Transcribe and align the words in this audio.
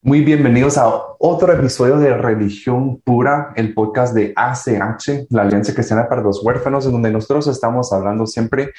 Muy 0.00 0.20
bienvenidos 0.20 0.78
a 0.78 0.88
otro 1.18 1.52
episodio 1.52 1.98
de 1.98 2.16
Religión 2.16 3.00
Pura, 3.00 3.52
el 3.56 3.74
podcast 3.74 4.14
de 4.14 4.32
ACH, 4.36 5.26
la 5.30 5.42
Alianza 5.42 5.74
Cristiana 5.74 6.08
para 6.08 6.22
los 6.22 6.40
Huérfanos, 6.44 6.86
en 6.86 6.92
donde 6.92 7.10
nosotros 7.10 7.48
estamos 7.48 7.92
hablando 7.92 8.24
siempre 8.24 8.72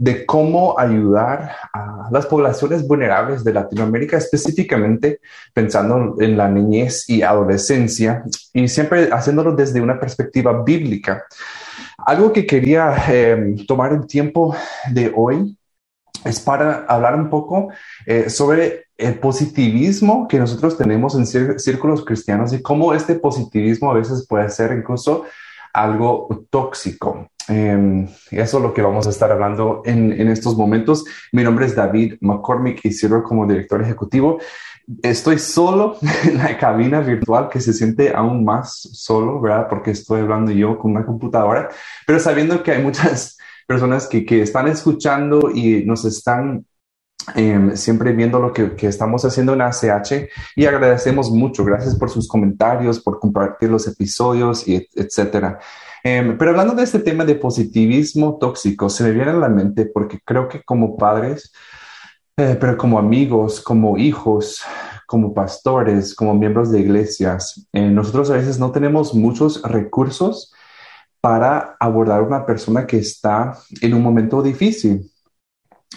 de 0.00 0.26
cómo 0.26 0.76
ayudar 0.76 1.52
a 1.72 2.08
las 2.10 2.26
poblaciones 2.26 2.84
vulnerables 2.88 3.44
de 3.44 3.52
Latinoamérica, 3.52 4.16
específicamente 4.16 5.20
pensando 5.52 6.16
en 6.18 6.36
la 6.36 6.48
niñez 6.48 7.08
y 7.08 7.22
adolescencia, 7.22 8.24
y 8.52 8.66
siempre 8.66 9.10
haciéndolo 9.12 9.54
desde 9.54 9.80
una 9.80 10.00
perspectiva 10.00 10.64
bíblica. 10.64 11.24
Algo 11.98 12.32
que 12.32 12.46
quería 12.46 12.96
eh, 13.08 13.54
tomar 13.68 13.92
el 13.92 14.08
tiempo 14.08 14.56
de 14.90 15.12
hoy 15.14 15.56
es 16.24 16.40
para 16.40 16.84
hablar 16.88 17.14
un 17.14 17.30
poco 17.30 17.68
eh, 18.06 18.28
sobre 18.28 18.83
el 18.96 19.18
positivismo 19.18 20.28
que 20.28 20.38
nosotros 20.38 20.78
tenemos 20.78 21.14
en 21.14 21.26
círculos 21.58 22.04
cristianos 22.04 22.52
y 22.52 22.62
cómo 22.62 22.94
este 22.94 23.16
positivismo 23.16 23.90
a 23.90 23.94
veces 23.94 24.26
puede 24.26 24.48
ser 24.50 24.72
incluso 24.72 25.24
algo 25.72 26.46
tóxico. 26.50 27.28
Eh, 27.48 28.06
eso 28.30 28.56
es 28.56 28.62
lo 28.62 28.72
que 28.72 28.80
vamos 28.80 29.06
a 29.06 29.10
estar 29.10 29.30
hablando 29.30 29.82
en, 29.84 30.12
en, 30.12 30.28
estos 30.28 30.56
momentos. 30.56 31.04
Mi 31.32 31.42
nombre 31.42 31.66
es 31.66 31.74
David 31.74 32.14
McCormick 32.20 32.84
y 32.84 32.92
sirvo 32.92 33.22
como 33.22 33.46
director 33.46 33.82
ejecutivo. 33.82 34.38
Estoy 35.02 35.38
solo 35.38 35.96
en 36.24 36.38
la 36.38 36.56
cabina 36.56 37.00
virtual 37.00 37.48
que 37.48 37.60
se 37.60 37.72
siente 37.72 38.14
aún 38.14 38.44
más 38.44 38.80
solo, 38.92 39.40
¿verdad? 39.40 39.66
Porque 39.68 39.90
estoy 39.90 40.20
hablando 40.20 40.52
yo 40.52 40.78
con 40.78 40.92
una 40.92 41.04
computadora, 41.04 41.68
pero 42.06 42.20
sabiendo 42.20 42.62
que 42.62 42.70
hay 42.70 42.82
muchas 42.82 43.36
personas 43.66 44.06
que, 44.06 44.24
que 44.24 44.42
están 44.42 44.68
escuchando 44.68 45.50
y 45.52 45.84
nos 45.84 46.04
están 46.04 46.64
eh, 47.36 47.70
siempre 47.74 48.12
viendo 48.12 48.38
lo 48.38 48.52
que, 48.52 48.72
que, 48.74 48.86
estamos 48.86 49.24
haciendo 49.24 49.54
en 49.54 49.62
ACH 49.62 50.28
y 50.56 50.66
agradecemos 50.66 51.30
mucho. 51.30 51.64
Gracias 51.64 51.94
por 51.96 52.10
sus 52.10 52.28
comentarios, 52.28 53.00
por 53.00 53.18
compartir 53.18 53.70
los 53.70 53.86
episodios 53.86 54.66
y 54.68 54.88
etcétera. 54.94 55.58
Eh, 56.06 56.36
pero 56.38 56.50
hablando 56.50 56.74
de 56.74 56.82
este 56.82 56.98
tema 56.98 57.24
de 57.24 57.34
positivismo 57.34 58.36
tóxico, 58.38 58.90
se 58.90 59.04
me 59.04 59.12
viene 59.12 59.30
a 59.30 59.34
la 59.34 59.48
mente 59.48 59.86
porque 59.86 60.20
creo 60.22 60.48
que 60.48 60.62
como 60.62 60.98
padres, 60.98 61.50
eh, 62.36 62.58
pero 62.60 62.76
como 62.76 62.98
amigos, 62.98 63.62
como 63.62 63.96
hijos, 63.96 64.62
como 65.06 65.32
pastores, 65.32 66.14
como 66.14 66.34
miembros 66.34 66.70
de 66.70 66.80
iglesias, 66.80 67.66
eh, 67.72 67.88
nosotros 67.88 68.30
a 68.30 68.34
veces 68.34 68.58
no 68.58 68.70
tenemos 68.70 69.14
muchos 69.14 69.62
recursos 69.62 70.52
para 71.22 71.74
abordar 71.80 72.20
a 72.20 72.24
una 72.24 72.44
persona 72.44 72.86
que 72.86 72.98
está 72.98 73.56
en 73.80 73.94
un 73.94 74.02
momento 74.02 74.42
difícil. 74.42 75.10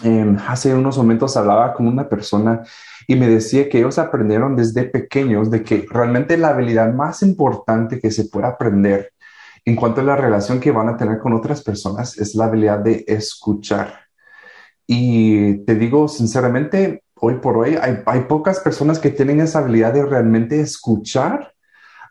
Eh, 0.04 0.36
hace 0.46 0.74
unos 0.74 0.96
momentos 0.96 1.36
hablaba 1.36 1.74
con 1.74 1.88
una 1.88 2.08
persona 2.08 2.62
y 3.06 3.16
me 3.16 3.28
decía 3.28 3.68
que 3.68 3.78
ellos 3.78 3.98
aprendieron 3.98 4.54
desde 4.54 4.84
pequeños 4.84 5.50
de 5.50 5.62
que 5.62 5.86
realmente 5.90 6.36
la 6.36 6.48
habilidad 6.48 6.92
más 6.92 7.22
importante 7.22 7.98
que 8.00 8.10
se 8.10 8.26
puede 8.26 8.46
aprender 8.46 9.12
en 9.64 9.76
cuanto 9.76 10.00
a 10.00 10.04
la 10.04 10.16
relación 10.16 10.60
que 10.60 10.70
van 10.70 10.88
a 10.88 10.96
tener 10.96 11.18
con 11.18 11.32
otras 11.32 11.62
personas 11.62 12.16
es 12.16 12.34
la 12.34 12.46
habilidad 12.46 12.78
de 12.78 13.04
escuchar. 13.06 13.92
Y 14.86 15.64
te 15.64 15.74
digo 15.74 16.08
sinceramente, 16.08 17.02
hoy 17.14 17.34
por 17.34 17.56
hoy 17.58 17.76
hay, 17.76 18.20
pocas 18.22 18.60
personas 18.60 18.98
que 18.98 19.10
tienen 19.10 19.40
esa 19.40 19.58
habilidad 19.58 19.92
de 19.92 20.06
realmente 20.06 20.60
escuchar 20.60 21.52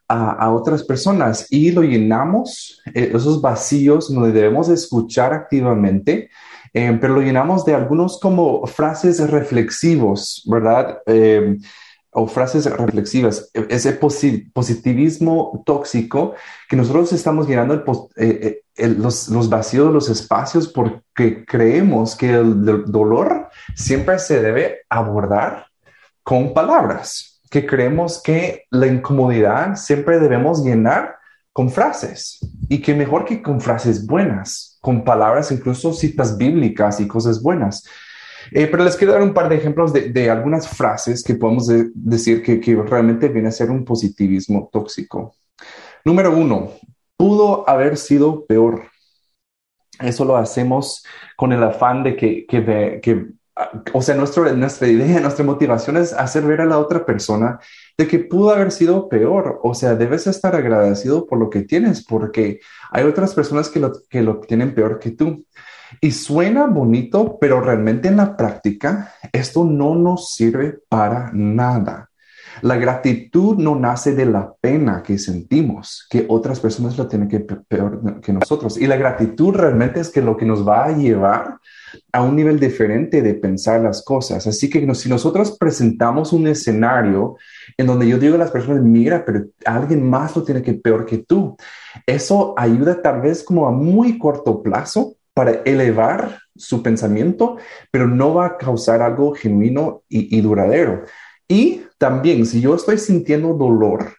a, 0.08 0.32
a, 0.32 0.54
otras 0.54 0.84
personas 0.84 1.48
y 1.50 1.72
lo 1.72 1.82
llenamos, 1.82 2.82
eh, 2.94 3.12
esos 3.14 3.42
vacíos 3.42 4.14
donde 4.14 4.32
debemos 4.32 4.70
escuchar 4.70 5.34
activamente, 5.34 6.30
eh, 6.78 6.96
pero 7.02 7.16
lo 7.16 7.22
llenamos 7.22 7.66
de 7.66 7.74
algunos 7.74 8.20
como 8.20 8.64
frases 8.68 9.32
reflexivos, 9.32 10.44
¿verdad? 10.46 11.00
Eh, 11.08 11.58
o 12.12 12.28
frases 12.28 12.66
reflexivas, 12.66 13.50
e, 13.52 13.66
ese 13.70 13.94
positivismo 14.54 15.64
tóxico 15.66 16.36
que 16.70 16.76
nosotros 16.76 17.14
estamos 17.14 17.48
llenando 17.48 17.84
eh, 18.18 18.62
los, 18.78 19.50
vacíos, 19.50 19.92
los 19.92 20.08
espacios, 20.08 20.68
porque 20.68 21.44
creemos 21.48 22.16
que 22.16 22.36
el 22.36 22.64
dolor 22.86 23.50
siempre 23.76 24.20
se 24.20 24.40
debe 24.40 24.82
abordar 24.88 25.66
con 26.22 26.54
palabras 26.54 27.42
que 27.50 27.66
creemos 27.66 28.22
que 28.22 28.66
la 28.70 28.86
incomodidad 28.86 29.78
siempre 29.78 30.20
debemos 30.20 30.64
llenar 30.64 31.16
con 31.54 31.72
frases 31.72 32.38
y 32.70 32.82
que 32.84 32.94
mejor 32.94 33.26
que 33.26 33.42
con 33.42 33.62
frases 33.62 34.06
buenas, 34.06 34.77
con 34.88 35.04
palabras, 35.04 35.52
incluso 35.52 35.92
citas 35.92 36.38
bíblicas 36.38 37.02
y 37.02 37.10
cosas 37.10 37.44
buenas. 37.44 37.84
Eh, 38.54 38.68
pero 38.68 38.86
les 38.86 38.96
quiero 38.96 39.12
dar 39.12 39.22
un 39.22 39.34
par 39.34 39.50
de 39.50 39.58
ejemplos 39.58 39.92
de, 39.92 40.12
de 40.12 40.30
algunas 40.30 40.66
frases 40.66 41.22
que 41.26 41.36
podemos 41.36 41.68
de, 41.68 41.90
decir 41.94 42.42
que, 42.42 42.62
que, 42.62 42.74
realmente 42.74 43.28
viene 43.28 43.50
a 43.50 43.52
ser 43.52 43.70
un 43.70 43.84
positivismo 43.84 44.70
tóxico. 44.72 45.36
Número 46.06 46.32
uno, 46.32 46.72
pudo 47.18 47.70
haber 47.70 47.98
sido 47.98 48.46
peor. 48.46 48.84
Eso 50.00 50.24
lo 50.24 50.38
hacemos 50.38 51.04
con 51.36 51.52
el 51.52 51.62
afán 51.62 52.04
de 52.04 52.16
que, 52.16 52.46
que, 52.48 53.02
que 53.04 53.26
o 53.92 54.02
sea, 54.02 54.16
nuestro, 54.16 54.50
nuestra 54.56 54.88
idea, 54.88 55.20
nuestra 55.20 55.44
motivación 55.44 55.98
es 55.98 56.14
hacer 56.14 56.44
ver 56.44 56.62
a 56.62 56.66
la 56.66 56.80
otra 56.80 57.06
persona 57.06 57.60
de 57.98 58.08
que 58.08 58.20
pudo 58.20 58.52
haber 58.52 58.72
sido 58.72 59.10
peor. 59.10 59.60
O 59.64 59.74
sea, 59.74 59.96
debes 59.96 60.28
estar 60.28 60.56
agradecido 60.56 61.26
por 61.26 61.40
lo 61.40 61.50
que 61.50 61.64
tienes, 61.64 62.06
porque 62.06 62.60
hay 62.92 63.04
otras 63.06 63.34
personas 63.34 63.70
que 63.70 63.80
lo, 63.80 63.94
que 64.10 64.22
lo 64.22 64.40
tienen 64.40 64.76
peor 64.76 65.00
que 65.00 65.12
tú. 65.12 65.46
Y 66.02 66.12
suena 66.12 66.68
bonito, 66.68 67.38
pero 67.40 67.62
realmente 67.62 68.08
en 68.10 68.18
la 68.18 68.36
práctica 68.36 69.14
esto 69.32 69.64
no 69.64 69.96
nos 69.96 70.34
sirve 70.34 70.80
para 70.90 71.32
nada. 71.34 72.10
La 72.62 72.78
gratitud 72.78 73.58
no 73.58 73.76
nace 73.76 74.14
de 74.14 74.26
la 74.26 74.54
pena 74.60 75.04
que 75.04 75.18
sentimos, 75.18 76.06
que 76.10 76.26
otras 76.28 76.60
personas 76.60 76.98
lo 76.98 77.08
tienen 77.08 77.28
que 77.28 77.40
peor 77.40 78.22
que 78.22 78.34
nosotros. 78.34 78.78
Y 78.78 78.88
la 78.88 78.98
gratitud 78.98 79.54
realmente 79.54 80.00
es 80.00 80.10
que 80.10 80.22
lo 80.22 80.38
que 80.38 80.46
nos 80.46 80.68
va 80.68 80.86
a 80.86 80.98
llevar 80.98 81.60
a 82.12 82.22
un 82.22 82.36
nivel 82.36 82.60
diferente 82.60 83.22
de 83.22 83.34
pensar 83.34 83.82
las 83.82 84.04
cosas. 84.04 84.48
Así 84.48 84.70
que 84.70 84.94
si 84.96 85.10
nosotros 85.10 85.58
presentamos 85.58 86.34
un 86.34 86.48
escenario 86.48 87.38
en 87.78 87.88
donde 87.88 88.08
yo 88.08 88.18
digo 88.18 88.36
a 88.36 88.40
las 88.40 88.52
personas, 88.52 88.84
mira, 88.84 89.24
pero 89.26 89.46
alguien 89.66 90.08
más 90.08 90.36
lo 90.36 90.44
tiene 90.44 90.62
que 90.62 90.74
peor 90.74 91.06
que 91.06 91.20
tú, 91.20 91.56
eso 92.06 92.54
ayuda 92.58 93.02
tal 93.02 93.22
vez 93.22 93.44
como 93.44 93.68
a 93.68 93.72
muy 93.72 94.18
corto 94.18 94.62
plazo 94.62 95.16
para 95.34 95.52
elevar 95.66 96.40
su 96.56 96.82
pensamiento, 96.82 97.58
pero 97.92 98.08
no 98.08 98.34
va 98.34 98.46
a 98.48 98.58
causar 98.58 99.02
algo 99.02 99.36
genuino 99.36 100.02
y, 100.10 100.36
y 100.36 100.42
duradero. 100.42 101.04
Y 101.48 101.84
también, 101.98 102.46
si 102.46 102.62
yo 102.62 102.76
estoy 102.76 102.98
sintiendo 102.98 103.54
dolor, 103.54 104.16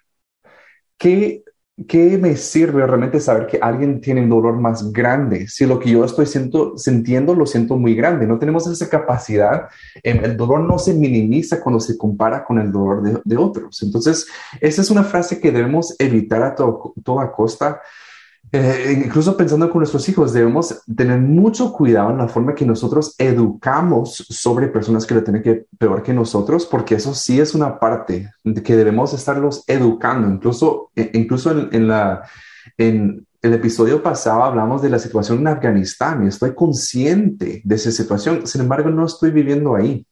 ¿qué 0.97 1.45
¿qué 1.87 2.19
me 2.19 2.37
sirve 2.37 2.85
realmente 2.87 3.21
saber 3.21 3.47
que 3.47 3.59
alguien 3.61 4.01
tiene 4.01 4.23
un 4.23 4.31
dolor 4.31 4.59
más 4.59 4.93
grande? 4.93 5.47
Si 5.47 5.65
lo 5.67 5.79
que 5.79 5.91
yo 5.91 6.05
estoy 6.05 6.27
sintiendo 6.27 7.35
lo 7.35 7.47
siento 7.47 7.77
muy 7.77 7.95
grande, 7.95 8.27
no 8.27 8.39
tenemos 8.39 8.67
esa 8.67 8.89
capacidad, 8.89 9.69
eh, 10.03 10.21
el 10.23 10.37
dolor 10.37 10.61
no 10.61 10.79
se 10.79 10.95
minimiza 10.95 11.61
cuando 11.61 11.79
se 11.79 11.97
compara 11.97 12.45
con 12.45 12.59
el 12.59 12.73
dolor 12.73 13.03
de, 13.03 13.21
de 13.25 13.37
otros. 13.37 13.83
Entonces, 13.83 14.27
esa 14.61 14.83
es 14.83 14.91
una 14.91 15.05
frase 15.05 15.41
que 15.41 15.53
debemos 15.53 15.95
evitar 15.99 16.43
a 16.43 16.55
to 16.55 16.95
toda 17.05 17.31
costa 17.31 17.81
eh, 18.53 19.03
incluso 19.05 19.37
pensando 19.37 19.69
con 19.69 19.81
nuestros 19.81 20.09
hijos, 20.09 20.33
debemos 20.33 20.83
tener 20.97 21.21
mucho 21.21 21.73
cuidado 21.73 22.11
en 22.11 22.19
la 22.19 22.29
forma 22.29 22.55
que 22.55 22.65
nosotros 22.65 23.15
educamos 23.19 24.25
sobre 24.29 24.69
personas 24.69 25.05
que 25.05 25.15
lo 25.15 25.23
tienen 25.23 25.43
que 25.43 25.67
peor 25.79 26.03
que 26.03 26.15
nosotros, 26.15 26.65
porque 26.67 26.95
eso 26.95 27.15
sí 27.15 27.41
es 27.41 27.55
una 27.55 27.79
parte 27.79 28.31
de 28.45 28.63
que 28.63 28.77
debemos 28.77 29.13
estarlos 29.13 29.65
educando. 29.67 30.29
Incluso, 30.29 30.91
e, 30.97 31.11
incluso 31.15 31.51
en, 31.51 31.69
en 31.73 31.89
la, 31.89 32.23
en 32.79 33.27
el 33.43 33.55
episodio 33.55 34.03
pasado 34.03 34.43
hablamos 34.43 34.83
de 34.83 34.91
la 34.91 34.99
situación 34.99 35.41
en 35.41 35.49
Afganistán 35.49 36.25
y 36.25 36.29
estoy 36.29 36.55
consciente 36.55 37.61
de 37.65 37.75
esa 37.75 37.91
situación. 37.91 38.47
Sin 38.47 38.63
embargo, 38.63 38.91
no 38.91 39.05
estoy 39.05 39.31
viviendo 39.31 39.77
ahí. 39.77 40.07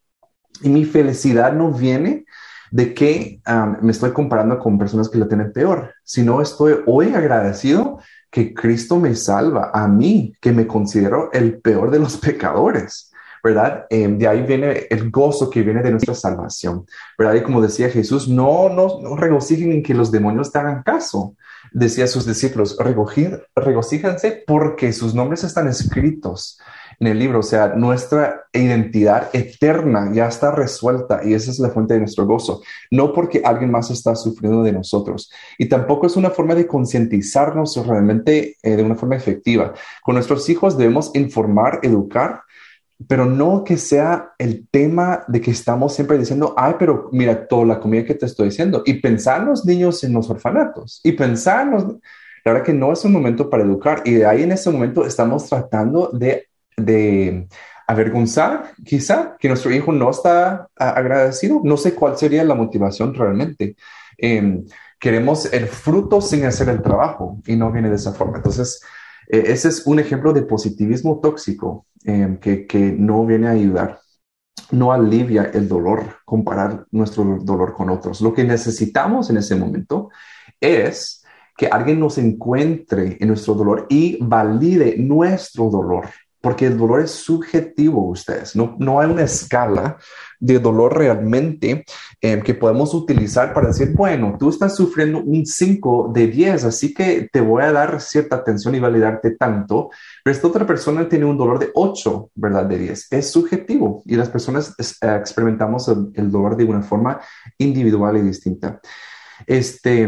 Y 0.62 0.68
mi 0.68 0.84
felicidad 0.84 1.52
no 1.52 1.72
viene 1.72 2.24
de 2.70 2.94
que 2.94 3.40
um, 3.46 3.76
me 3.82 3.92
estoy 3.92 4.12
comparando 4.12 4.58
con 4.58 4.78
personas 4.78 5.08
que 5.08 5.18
lo 5.18 5.28
tienen 5.28 5.52
peor, 5.52 5.94
sino 6.04 6.40
estoy 6.40 6.76
hoy 6.86 7.14
agradecido 7.14 8.00
que 8.30 8.54
Cristo 8.54 8.98
me 8.98 9.14
salva 9.14 9.70
a 9.72 9.88
mí, 9.88 10.32
que 10.40 10.52
me 10.52 10.66
considero 10.66 11.30
el 11.32 11.60
peor 11.60 11.90
de 11.90 11.98
los 11.98 12.16
pecadores. 12.18 13.12
¿verdad? 13.42 13.86
Eh, 13.90 14.08
de 14.08 14.26
ahí 14.26 14.42
viene 14.42 14.86
el 14.90 15.08
gozo 15.08 15.48
que 15.48 15.62
viene 15.62 15.80
de 15.80 15.92
nuestra 15.92 16.14
salvación, 16.14 16.84
¿verdad? 17.16 17.34
Y 17.34 17.42
como 17.42 17.62
decía 17.62 17.88
Jesús, 17.88 18.28
no, 18.28 18.68
no, 18.68 19.00
no 19.00 19.14
regocijen 19.14 19.70
en 19.70 19.84
que 19.84 19.94
los 19.94 20.10
demonios 20.10 20.50
te 20.50 20.58
hagan 20.58 20.82
caso. 20.82 21.36
Decía 21.70 22.04
a 22.04 22.08
sus 22.08 22.26
discípulos, 22.26 22.76
regocíjense 23.54 24.42
porque 24.44 24.92
sus 24.92 25.14
nombres 25.14 25.44
están 25.44 25.68
escritos 25.68 26.58
en 27.00 27.06
el 27.06 27.18
libro. 27.18 27.40
O 27.40 27.42
sea, 27.42 27.74
nuestra 27.74 28.46
identidad 28.52 29.28
eterna 29.32 30.10
ya 30.12 30.28
está 30.28 30.50
resuelta 30.50 31.20
y 31.24 31.34
esa 31.34 31.50
es 31.50 31.58
la 31.58 31.70
fuente 31.70 31.94
de 31.94 32.00
nuestro 32.00 32.26
gozo. 32.26 32.62
No 32.90 33.12
porque 33.12 33.42
alguien 33.44 33.70
más 33.70 33.90
está 33.90 34.14
sufriendo 34.14 34.62
de 34.62 34.72
nosotros. 34.72 35.30
Y 35.58 35.68
tampoco 35.68 36.06
es 36.06 36.16
una 36.16 36.30
forma 36.30 36.54
de 36.54 36.66
concientizarnos 36.66 37.76
realmente 37.86 38.56
eh, 38.62 38.76
de 38.76 38.82
una 38.82 38.96
forma 38.96 39.16
efectiva. 39.16 39.74
Con 40.02 40.14
nuestros 40.14 40.48
hijos 40.48 40.76
debemos 40.76 41.10
informar, 41.14 41.80
educar, 41.82 42.42
pero 43.08 43.26
no 43.26 43.62
que 43.62 43.76
sea 43.76 44.32
el 44.38 44.66
tema 44.68 45.24
de 45.28 45.40
que 45.40 45.50
estamos 45.50 45.94
siempre 45.94 46.18
diciendo, 46.18 46.54
ay, 46.56 46.76
pero 46.78 47.10
mira 47.12 47.46
toda 47.46 47.66
la 47.66 47.80
comida 47.80 48.04
que 48.04 48.14
te 48.14 48.26
estoy 48.26 48.48
diciendo. 48.48 48.82
Y 48.86 48.94
pensar 48.94 49.42
en 49.42 49.48
los 49.48 49.64
niños 49.66 50.02
en 50.02 50.14
los 50.14 50.30
orfanatos 50.30 51.00
y 51.04 51.12
pensar 51.12 51.66
La 51.66 52.52
verdad 52.52 52.64
que 52.64 52.72
no 52.72 52.92
es 52.92 53.04
un 53.04 53.12
momento 53.12 53.50
para 53.50 53.64
educar 53.64 54.02
y 54.04 54.14
de 54.14 54.26
ahí 54.26 54.44
en 54.44 54.52
ese 54.52 54.70
momento 54.70 55.04
estamos 55.04 55.48
tratando 55.48 56.10
de 56.12 56.46
de 56.76 57.48
avergonzar, 57.86 58.72
quizá, 58.84 59.36
que 59.38 59.48
nuestro 59.48 59.72
hijo 59.72 59.92
no 59.92 60.10
está 60.10 60.68
agradecido. 60.76 61.60
No 61.62 61.76
sé 61.76 61.94
cuál 61.94 62.18
sería 62.18 62.44
la 62.44 62.54
motivación 62.54 63.14
realmente. 63.14 63.76
Em, 64.18 64.64
queremos 64.98 65.52
el 65.52 65.66
fruto 65.66 66.20
sin 66.20 66.44
hacer 66.44 66.68
el 66.68 66.82
trabajo 66.82 67.40
y 67.46 67.56
no 67.56 67.70
viene 67.70 67.88
de 67.88 67.96
esa 67.96 68.12
forma. 68.12 68.38
Entonces, 68.38 68.80
eh, 69.28 69.44
ese 69.46 69.68
es 69.68 69.86
un 69.86 69.98
ejemplo 69.98 70.32
de 70.32 70.42
positivismo 70.42 71.20
tóxico 71.20 71.86
em, 72.04 72.38
que, 72.38 72.66
que 72.66 72.78
no 72.78 73.24
viene 73.24 73.48
a 73.48 73.52
ayudar. 73.52 74.00
No 74.72 74.92
alivia 74.92 75.50
el 75.54 75.68
dolor, 75.68 76.02
comparar 76.24 76.86
nuestro 76.90 77.38
dolor 77.42 77.74
con 77.74 77.90
otros. 77.90 78.20
Lo 78.20 78.34
que 78.34 78.42
necesitamos 78.42 79.30
en 79.30 79.36
ese 79.36 79.54
momento 79.54 80.10
es 80.60 81.24
que 81.56 81.68
alguien 81.68 82.00
nos 82.00 82.18
encuentre 82.18 83.16
en 83.20 83.28
nuestro 83.28 83.54
dolor 83.54 83.86
y 83.88 84.18
valide 84.20 84.96
nuestro 84.98 85.70
dolor 85.70 86.08
porque 86.46 86.66
el 86.66 86.78
dolor 86.78 87.00
es 87.00 87.10
subjetivo, 87.10 88.08
ustedes. 88.08 88.54
No, 88.54 88.76
no 88.78 89.00
hay 89.00 89.10
una 89.10 89.24
escala 89.24 89.98
de 90.38 90.60
dolor 90.60 90.96
realmente 90.96 91.84
eh, 92.20 92.40
que 92.40 92.54
podemos 92.54 92.94
utilizar 92.94 93.52
para 93.52 93.66
decir, 93.66 93.92
bueno, 93.94 94.36
tú 94.38 94.50
estás 94.50 94.76
sufriendo 94.76 95.18
un 95.18 95.44
5 95.44 96.12
de 96.14 96.28
10, 96.28 96.62
así 96.62 96.94
que 96.94 97.28
te 97.32 97.40
voy 97.40 97.64
a 97.64 97.72
dar 97.72 98.00
cierta 98.00 98.36
atención 98.36 98.76
y 98.76 98.78
validarte 98.78 99.32
tanto, 99.32 99.90
pero 100.22 100.36
esta 100.36 100.46
otra 100.46 100.64
persona 100.64 101.08
tiene 101.08 101.24
un 101.24 101.36
dolor 101.36 101.58
de 101.58 101.72
8, 101.74 102.30
¿verdad? 102.36 102.64
De 102.66 102.78
10. 102.78 103.08
Es 103.10 103.28
subjetivo 103.28 104.04
y 104.04 104.14
las 104.14 104.28
personas 104.28 104.72
eh, 104.78 105.16
experimentamos 105.18 105.88
el, 105.88 106.30
dolor 106.30 106.56
de 106.56 106.62
una 106.62 106.82
forma 106.82 107.20
individual 107.58 108.18
y 108.18 108.20
distinta. 108.20 108.80
Este, 109.48 110.04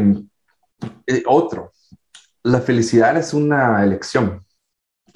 eh, 1.05 1.23
otro, 1.27 1.73
la 2.45 2.61
felicidad 2.61 3.17
es 3.17 3.35
una 3.35 3.83
elección 3.83 4.47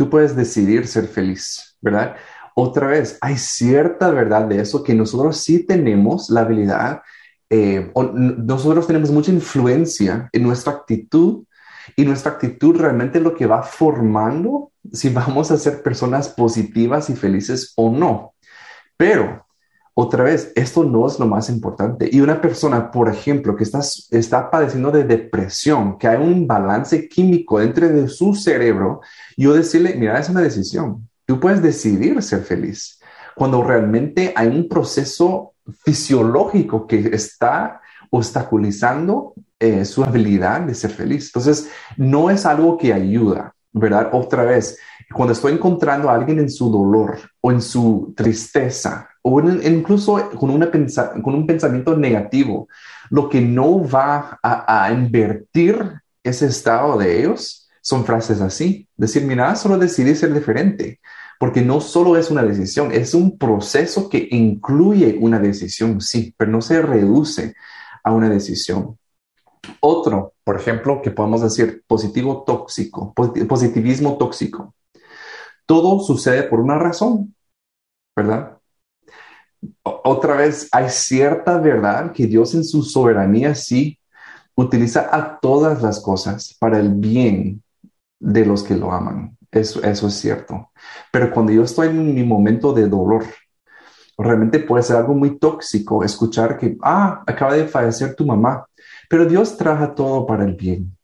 tú 0.03 0.11
puedes 0.11 0.35
decidir 0.35 0.89
ser 0.89 1.07
feliz, 1.07 1.77
¿verdad? 1.81 2.17
Otra 2.57 2.89
vez, 2.89 3.19
hay 3.21 3.39
cierta 3.39 4.11
verdad 4.11 4.47
de 4.47 4.61
eso 4.61 4.83
que 4.83 4.95
nosotros 4.95 5.37
sí 5.37 5.65
tenemos 5.65 6.29
la 6.29 6.41
habilidad, 6.41 7.03
eh, 7.49 7.93
nosotros 7.95 8.85
tenemos 8.85 9.13
mucha 9.13 9.31
influencia 9.31 10.29
en 10.33 10.43
nuestra 10.43 10.73
actitud 10.73 11.45
y 11.95 12.05
nuestra 12.05 12.33
actitud 12.33 12.75
realmente 12.81 13.21
lo 13.21 13.33
que 13.37 13.47
va 13.47 13.63
formando 13.63 14.73
si 14.93 15.09
vamos 15.09 15.53
a 15.53 15.57
ser 15.57 15.85
personas 15.85 16.31
positivas 16.31 17.09
y 17.09 17.15
felices 17.15 17.73
o 17.77 17.89
no. 17.93 18.35
Pero 18.97 19.47
otra 19.95 20.25
vez, 20.25 20.53
esto 20.55 20.85
no 20.85 21.07
es 21.07 21.19
lo 21.19 21.27
más 21.27 21.51
importante. 21.51 22.09
Y 22.11 22.21
una 22.21 22.41
persona, 22.41 22.91
por 22.91 23.11
ejemplo, 23.11 23.55
que 23.55 23.65
está, 23.65 23.81
está 24.11 24.51
padeciendo 24.51 24.91
de 24.91 25.05
depresión, 25.05 25.99
que 25.99 26.09
hay 26.09 26.23
un 26.23 26.47
balance 26.47 27.09
químico 27.09 27.59
dentro 27.59 27.89
de 27.89 28.09
su 28.09 28.35
cerebro, 28.35 29.03
yo 29.37 29.53
decirle, 29.53 29.95
mira, 29.95 30.19
es 30.19 30.31
una 30.31 30.41
decisión. 30.41 31.09
Tú 31.27 31.39
puedes 31.39 31.63
decidir 31.63 32.23
ser 32.23 32.43
feliz. 32.43 33.01
Cuando 33.37 33.63
realmente 33.63 34.33
hay 34.35 34.49
un 34.49 34.67
proceso 34.67 35.53
fisiológico 35.85 36.87
que 36.87 37.11
está 37.13 37.81
obstaculizando 38.11 39.35
eh, 39.59 39.85
su 39.85 40.03
habilidad 40.03 40.63
de 40.63 40.75
ser 40.75 40.91
feliz. 40.91 41.27
Entonces, 41.27 41.71
no 41.97 42.31
es 42.31 42.47
algo 42.47 42.79
que 42.79 42.93
ayuda, 42.93 43.55
¿verdad? 43.73 44.09
Otra 44.13 44.45
vez, 44.45 44.79
cuando 45.15 45.35
estoy 45.35 45.53
encontrando 45.53 46.09
a 46.09 46.15
alguien 46.15 46.39
en 46.39 46.51
su 46.51 46.71
dolor 46.71 47.19
o 47.41 47.53
en 47.53 47.61
su 47.61 48.13
tristeza, 48.17 49.09
o 49.23 49.41
incluso 49.41 50.31
con, 50.31 50.51
una 50.51 50.71
con 50.71 51.35
un 51.35 51.47
pensamiento 51.47 51.97
negativo, 51.97 52.69
lo 53.11 53.29
que 53.29 53.41
no 53.41 53.89
va 53.89 54.39
a, 54.43 54.93
invertir 54.93 56.01
ese 56.23 56.47
estado 56.47 56.99
de 56.99 57.21
ellos 57.21 57.69
son 57.81 58.05
frases 58.05 58.41
así. 58.41 58.89
Decir, 58.97 59.25
mira, 59.25 59.55
solo 59.55 59.79
decidí 59.79 60.15
ser 60.15 60.35
diferente, 60.35 61.01
porque 61.39 61.63
no 61.63 61.81
solo 61.81 62.17
es 62.17 62.31
una 62.31 62.43
decisión, 62.43 62.91
es 62.93 63.15
un 63.15 63.39
proceso 63.39 64.09
que 64.09 64.29
incluye 64.31 65.17
una 65.21 65.39
decisión, 65.39 66.01
sí, 66.01 66.35
pero 66.37 66.51
no 66.51 66.61
se 66.61 66.83
reduce 66.83 67.55
a 68.03 68.13
una 68.13 68.29
decisión. 68.29 68.99
Otro, 69.81 70.35
por 70.43 70.57
ejemplo, 70.57 71.01
que 71.01 71.13
podemos 71.13 71.43
decir 71.43 71.85
positivo 71.87 72.43
tóxico, 72.45 73.15
positivismo 73.15 74.19
tóxico. 74.19 74.75
Todo 75.67 76.01
sucede 76.01 76.43
por 76.43 76.59
una 76.59 76.79
razón, 76.79 77.35
¿verdad? 78.17 78.59
Otra 79.83 80.37
vez, 80.37 80.69
hay 80.73 80.89
cierta 80.89 81.59
verdad 81.59 82.13
que 82.13 82.27
Dios 82.27 82.55
en 82.55 82.65
su 82.65 82.83
soberanía 82.83 83.55
sí 83.55 83.99
utiliza 84.55 85.09
a 85.13 85.39
todas 85.41 85.83
las 85.83 86.01
cosas 86.01 86.57
para 86.59 86.79
el 86.79 86.91
bien 86.91 87.63
de 88.19 88.45
los 88.45 88.63
que 88.63 88.77
lo 88.77 88.93
aman. 88.93 89.37
Eso, 89.51 89.83
eso 89.83 90.09
es 90.09 90.15
cierto. 90.15 90.71
Pero 91.13 91.33
cuando 91.33 91.53
yo 91.53 91.63
estoy 91.65 91.89
en 91.89 92.15
mi 92.15 92.25
momento 92.25 92.73
de 92.73 92.89
dolor, 92.89 93.25
realmente 94.19 94.61
puede 94.61 94.83
ser 94.83 94.97
algo 94.97 95.15
muy 95.15 95.39
tóxico 95.39 96.05
escuchar 96.05 96.59
que, 96.59 96.77
ah, 96.83 97.23
acaba 97.27 97.55
de 97.55 97.67
fallecer 97.67 98.15
tu 98.15 98.27
mamá, 98.27 98.67
pero 99.09 99.27
Dios 99.27 99.57
traja 99.57 99.95
todo 99.95 100.27
para 100.27 100.45
el 100.45 100.55
bien 100.55 100.97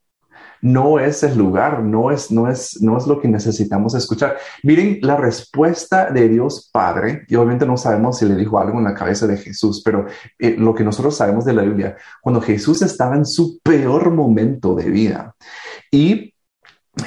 no 0.61 0.99
es 0.99 1.23
el 1.23 1.37
lugar, 1.37 1.83
no 1.83 2.11
es, 2.11 2.31
no 2.31 2.49
es, 2.49 2.81
no 2.81 2.97
es 2.97 3.07
lo 3.07 3.19
que 3.19 3.27
necesitamos 3.27 3.95
escuchar. 3.95 4.37
Miren 4.63 4.99
la 5.01 5.15
respuesta 5.15 6.11
de 6.11 6.27
Dios 6.27 6.69
Padre, 6.71 7.25
y 7.27 7.35
obviamente 7.35 7.65
no 7.65 7.77
sabemos 7.77 8.17
si 8.17 8.25
le 8.25 8.35
dijo 8.35 8.59
algo 8.59 8.77
en 8.77 8.85
la 8.85 8.93
cabeza 8.93 9.27
de 9.27 9.37
Jesús, 9.37 9.81
pero 9.83 10.05
eh, 10.37 10.55
lo 10.57 10.73
que 10.75 10.83
nosotros 10.83 11.15
sabemos 11.15 11.45
de 11.45 11.53
la 11.53 11.63
Biblia, 11.63 11.97
cuando 12.21 12.41
Jesús 12.41 12.81
estaba 12.81 13.15
en 13.15 13.25
su 13.25 13.59
peor 13.59 14.11
momento 14.11 14.75
de 14.75 14.89
vida 14.89 15.35
y 15.91 16.33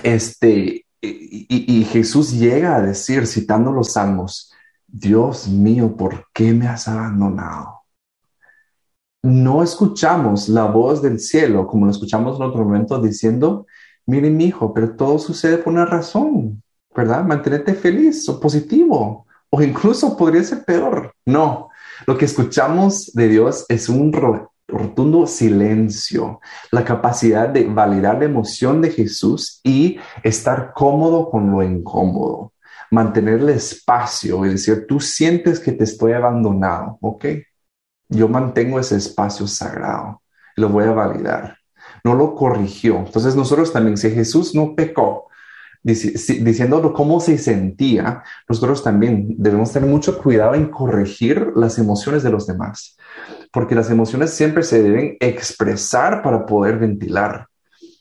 este, 0.03 0.87
y, 1.01 1.47
y 1.49 1.85
Jesús 1.85 2.33
llega 2.33 2.77
a 2.77 2.83
decir, 2.83 3.27
citando 3.27 3.73
los 3.73 3.93
salmos, 3.93 4.53
Dios 4.87 5.49
mío, 5.49 5.97
¿por 5.97 6.27
qué 6.33 6.53
me 6.53 6.69
has 6.69 6.87
abandonado? 6.89 7.82
No 9.23 9.63
escuchamos 9.63 10.49
la 10.49 10.65
voz 10.65 11.01
del 11.01 11.21
cielo 11.21 11.67
como 11.67 11.87
lo 11.87 11.93
escuchamos 11.93 12.37
en 12.37 12.47
otro 12.47 12.65
momento 12.65 13.01
diciendo, 13.01 13.67
mire 14.05 14.31
mi 14.31 14.47
hijo, 14.47 14.75
pero 14.75 14.97
todo 14.97 15.19
sucede 15.19 15.59
por 15.59 15.73
una 15.73 15.87
razón, 15.87 16.63
¿verdad? 16.95 17.25
Mantenerte 17.25 17.75
feliz 17.75 18.29
o 18.29 18.41
positivo, 18.41 19.27
o 19.49 19.63
incluso 19.63 20.17
podría 20.17 20.43
ser 20.43 20.65
peor. 20.65 21.15
No, 21.25 21.71
lo 22.07 22.19
que 22.19 22.25
escuchamos 22.25 23.13
de 23.13 23.29
Dios 23.29 23.65
es 23.69 23.89
un 23.89 24.13
rotundo 24.67 25.27
silencio, 25.27 26.41
la 26.73 26.85
capacidad 26.85 27.49
de 27.49 27.65
validar 27.65 28.19
la 28.19 28.25
emoción 28.25 28.83
de 28.83 28.91
Jesús 28.91 29.61
y 29.63 29.99
estar 30.25 30.73
cómodo 30.75 31.31
con 31.31 31.51
lo 31.51 31.63
incómodo, 31.63 32.53
mantenerle 32.91 33.55
espacio 33.55 34.45
y 34.45 34.51
decir, 34.51 34.87
tú 34.89 34.99
sientes 34.99 35.61
que 35.61 35.73
te 35.73 35.85
estoy 35.85 36.13
abandonado, 36.13 36.99
¿ok? 37.01 37.27
Yo 38.13 38.29
mantengo 38.29 38.79
ese 38.79 38.97
espacio 38.97 39.47
sagrado, 39.47 40.23
lo 40.57 40.69
voy 40.69 40.85
a 40.85 40.93
validar. 40.93 41.59
No 42.05 42.15
lo 42.15 42.35
corrigió. 42.35 42.99
Entonces 42.99 43.37
nosotros 43.37 43.73
también, 43.73 43.97
si 43.97 44.11
Jesús 44.11 44.55
no 44.55 44.75
pecó, 44.75 45.29
diciendo 45.83 46.93
cómo 46.93 47.21
se 47.21 47.39
sentía, 47.39 48.23
nosotros 48.49 48.85
también 48.85 49.35
debemos 49.39 49.73
tener 49.73 49.89
mucho 49.89 50.19
cuidado 50.19 50.55
en 50.55 50.69
corregir 50.69 51.53
las 51.57 51.79
emociones 51.79 52.23
de 52.23 52.31
los 52.31 52.47
demás, 52.47 52.97
porque 53.53 53.75
las 53.75 53.91
emociones 53.91 54.31
siempre 54.31 54.63
se 54.63 54.83
deben 54.83 55.17
expresar 55.21 56.23
para 56.23 56.47
poder 56.47 56.79
ventilar. 56.79 57.49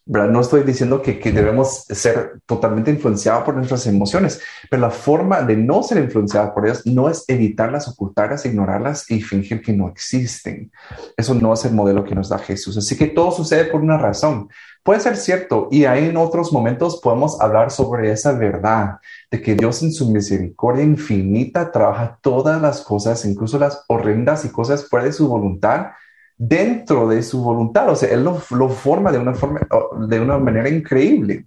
No 0.05 0.41
estoy 0.41 0.63
diciendo 0.63 1.01
que, 1.01 1.13
debemos 1.31 1.86
ser 1.88 2.41
totalmente 2.48 2.89
influenciados 2.89 3.43
por 3.43 3.55
nuestras 3.55 3.86
emociones, 3.86 4.41
pero 4.70 4.81
la 4.81 4.89
forma 4.89 5.41
de 5.41 5.55
no 5.55 5.84
ser 5.84 6.03
influenciados 6.03 6.51
por 6.51 6.65
ellas 6.65 6.81
no 6.86 7.08
es 7.08 7.24
evitarlas, 7.27 7.88
ocultarlas, 7.88 8.46
ignorarlas 8.46 9.10
y 9.12 9.22
fingir 9.22 9.62
que 9.62 9.74
no 9.74 9.88
existen. 9.88 10.72
Eso 11.15 11.36
no 11.36 11.53
es 11.53 11.65
el 11.65 11.74
modelo 11.74 12.03
que 12.03 12.15
nos 12.15 12.29
da 12.29 12.39
Jesús. 12.39 12.77
Así 12.77 12.98
que 12.98 13.08
todo 13.08 13.31
sucede 13.31 13.65
por 13.65 13.81
una 13.81 13.98
razón. 13.98 14.50
Puede 14.84 15.00
ser 15.00 15.15
cierto 15.15 15.67
y 15.70 15.86
ahí 15.86 16.10
en 16.10 16.17
otros 16.17 16.51
momentos 16.51 17.00
podemos 17.00 17.39
hablar 17.39 17.70
sobre 17.70 18.12
esa 18.12 18.31
verdad 18.31 18.98
de 19.29 19.39
que 19.39 19.53
Dios 19.53 19.84
en 19.84 19.93
su 19.93 20.10
misericordia 20.10 20.84
infinita 20.84 21.72
trabaja 21.72 22.17
todas 22.22 22.60
las 22.60 22.81
cosas, 22.81 23.24
incluso 23.25 23.60
las 23.60 23.84
horrendas 23.88 24.43
y 24.46 24.50
cosas 24.50 24.89
fuera 24.89 25.05
de 25.05 25.13
su 25.13 25.27
voluntad 25.27 25.91
dentro 26.41 27.07
de 27.07 27.21
su 27.21 27.43
voluntad. 27.43 27.89
O 27.89 27.95
sea, 27.95 28.10
Él 28.10 28.24
lo, 28.24 28.33
forma 28.69 29.12
de 29.12 29.19
una, 29.19 29.36
forma, 29.36 29.62
de 30.07 30.19
una 30.19 30.39
manera 30.39 30.69
increíble. 30.69 31.45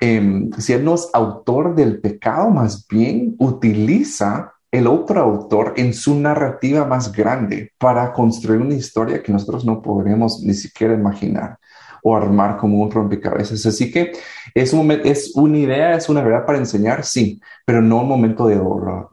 Em, 0.00 0.50
si 0.52 0.72
Él 0.72 0.84
no 0.84 0.94
es 0.94 1.08
autor 1.12 1.74
del 1.74 2.00
pecado, 2.00 2.48
más 2.50 2.86
bien 2.86 3.34
utiliza 3.38 4.54
el 4.70 4.86
otro 4.86 5.20
autor 5.20 5.74
en 5.76 5.92
su 5.92 6.14
narrativa 6.14 6.84
más 6.84 7.10
grande 7.10 7.72
para 7.76 8.12
construir 8.12 8.60
una 8.60 8.74
historia 8.74 9.20
que 9.20 9.32
nosotros 9.32 9.64
no 9.64 9.82
podríamos 9.82 10.40
ni 10.44 10.54
siquiera 10.54 10.94
imaginar 10.94 11.58
o 12.04 12.16
armar 12.16 12.56
como 12.56 12.78
un 12.78 12.90
rompecabezas. 12.90 13.66
Así 13.66 13.90
que 13.90 14.12
es, 14.54 14.72
un, 14.72 14.92
es 14.92 15.32
una 15.34 15.58
idea, 15.58 15.94
es 15.94 16.08
una 16.08 16.22
verdad 16.22 16.46
para 16.46 16.58
enseñar, 16.58 17.04
sí, 17.04 17.40
pero 17.66 17.82
no 17.82 18.02
un 18.02 18.08
momento 18.08 18.46
de 18.46 18.54
dolor, 18.54 19.08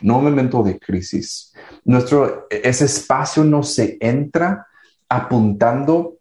no 0.00 0.18
un 0.18 0.24
momento 0.24 0.62
de 0.62 0.78
crisis. 0.78 1.52
Nuestro, 1.84 2.46
ese 2.50 2.84
espacio 2.84 3.44
no 3.44 3.62
se 3.62 3.96
entra 4.00 4.66
apuntando 5.08 6.18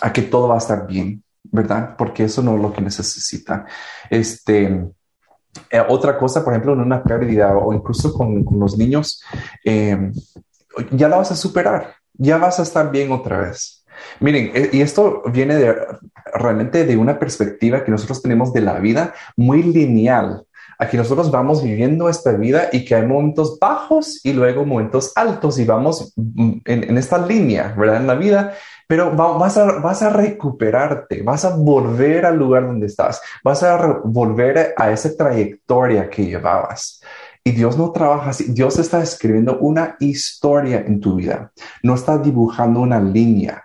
a 0.00 0.12
que 0.12 0.22
todo 0.22 0.48
va 0.48 0.56
a 0.56 0.58
estar 0.58 0.86
bien, 0.86 1.22
¿verdad? 1.44 1.96
Porque 1.96 2.24
eso 2.24 2.42
no 2.42 2.56
es 2.56 2.62
lo 2.62 2.72
que 2.72 2.82
necesita. 2.82 3.66
Este, 4.10 4.88
eh, 5.70 5.82
otra 5.88 6.18
cosa, 6.18 6.44
por 6.44 6.52
ejemplo, 6.52 6.72
en 6.72 6.80
una 6.80 7.02
pérdida 7.02 7.56
o 7.56 7.72
incluso 7.72 8.12
con, 8.12 8.44
los 8.58 8.76
niños, 8.76 9.22
eh, 9.64 10.12
ya 10.92 11.08
la 11.08 11.16
vas 11.16 11.32
a 11.32 11.36
superar, 11.36 11.94
ya 12.14 12.38
vas 12.38 12.58
a 12.58 12.62
estar 12.62 12.90
bien 12.90 13.12
otra 13.12 13.38
vez. 13.40 13.84
Miren, 14.20 14.52
eh, 14.54 14.70
y 14.72 14.80
esto 14.80 15.22
viene 15.32 15.74
realmente 16.34 16.84
de 16.84 16.96
una 16.96 17.18
perspectiva 17.18 17.84
que 17.84 17.90
nosotros 17.90 18.22
tenemos 18.22 18.52
de 18.52 18.60
la 18.60 18.78
vida 18.78 19.14
muy 19.36 19.62
lineal. 19.62 20.44
Aquí 20.80 20.96
nosotros 20.96 21.32
vamos 21.32 21.62
viviendo 21.62 22.08
esta 22.08 22.32
vida 22.32 22.68
y 22.70 22.84
que 22.84 22.94
hay 22.94 23.04
momentos 23.04 23.58
bajos 23.58 24.24
y 24.24 24.32
luego 24.32 24.64
momentos 24.64 25.12
altos 25.16 25.58
y 25.58 25.64
vamos 25.64 26.12
mm, 26.14 26.52
en, 26.64 26.96
esta 26.96 27.18
línea, 27.18 27.74
¿verdad? 27.76 27.96
En 27.96 28.06
la 28.06 28.14
vida, 28.14 28.54
pero 28.86 29.10
vas, 29.10 29.56
a, 29.56 29.80
vas 29.80 30.02
a 30.02 30.10
recuperarte, 30.10 31.22
vas 31.22 31.44
a 31.44 31.56
volver 31.56 32.24
al 32.24 32.38
lugar 32.38 32.66
donde 32.66 32.86
estás, 32.86 33.20
vas 33.42 33.62
a 33.64 34.00
volver 34.04 34.74
a 34.76 34.92
esa 34.92 35.16
trayectoria 35.16 36.08
que 36.08 36.26
llevabas. 36.26 37.02
Y 37.42 37.50
Dios 37.50 37.76
no 37.76 37.90
trabaja 37.90 38.30
así, 38.30 38.52
Dios 38.52 38.78
está 38.78 39.02
escribiendo 39.02 39.58
una 39.58 39.96
historia 39.98 40.84
en 40.86 41.00
tu 41.00 41.16
vida, 41.16 41.50
no 41.82 41.94
está 41.96 42.18
dibujando 42.18 42.80
una 42.80 43.00
línea. 43.00 43.64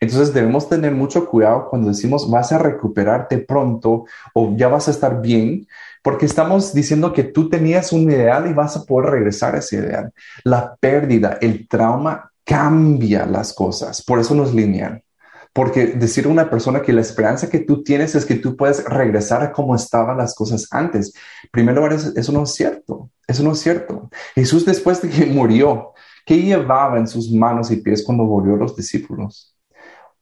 Entonces 0.00 0.34
debemos 0.34 0.68
tener 0.68 0.92
mucho 0.92 1.26
cuidado 1.28 1.68
cuando 1.70 1.88
decimos 1.88 2.28
vas 2.28 2.50
a 2.50 2.58
recuperarte 2.58 3.38
pronto 3.38 4.04
o 4.34 4.56
ya 4.56 4.66
vas 4.66 4.88
a 4.88 4.90
estar 4.90 5.22
bien, 5.22 5.68
porque 6.02 6.26
estamos 6.26 6.74
diciendo 6.74 7.12
que 7.12 7.24
tú 7.24 7.48
tenías 7.48 7.92
un 7.92 8.02
ideal 8.10 8.48
y 8.50 8.52
vas 8.52 8.76
a 8.76 8.84
poder 8.84 9.10
regresar 9.10 9.54
a 9.54 9.58
ese 9.58 9.76
ideal. 9.76 10.12
La 10.44 10.76
pérdida, 10.76 11.38
el 11.40 11.68
trauma 11.68 12.30
cambia 12.44 13.24
las 13.24 13.52
cosas, 13.52 14.02
por 14.02 14.18
eso 14.18 14.34
no 14.34 14.44
es 14.44 14.54
lineal. 14.54 15.02
Porque 15.54 15.88
decir 15.88 16.24
a 16.24 16.30
una 16.30 16.48
persona 16.48 16.80
que 16.80 16.94
la 16.94 17.02
esperanza 17.02 17.50
que 17.50 17.58
tú 17.58 17.82
tienes 17.82 18.14
es 18.14 18.24
que 18.24 18.36
tú 18.36 18.56
puedes 18.56 18.82
regresar 18.84 19.42
a 19.42 19.52
cómo 19.52 19.76
estaban 19.76 20.16
las 20.16 20.34
cosas 20.34 20.66
antes. 20.70 21.12
Primero, 21.50 21.86
eso 21.86 22.32
no 22.32 22.44
es 22.44 22.54
cierto. 22.54 23.10
Eso 23.26 23.42
no 23.42 23.52
es 23.52 23.58
cierto. 23.58 24.08
Jesús 24.34 24.64
después 24.64 25.02
de 25.02 25.10
que 25.10 25.26
murió, 25.26 25.92
¿qué 26.24 26.40
llevaba 26.40 26.98
en 26.98 27.06
sus 27.06 27.30
manos 27.30 27.70
y 27.70 27.76
pies 27.76 28.02
cuando 28.02 28.24
volvió 28.24 28.54
a 28.54 28.58
los 28.58 28.74
discípulos? 28.74 29.52